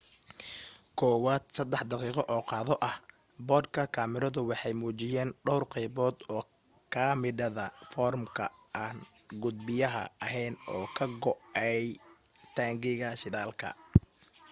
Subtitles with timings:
[0.97, 2.95] kuwaad 3 daqiqo oo qado ah
[3.47, 6.43] boodhka kamaradu waxay muujiyeen dhawr qaybood oo
[6.93, 8.45] kamida foormka
[8.83, 8.97] aan
[9.41, 11.83] gudbiyaha ahayn oo ka go'ay
[12.55, 13.67] taangiga shidaalka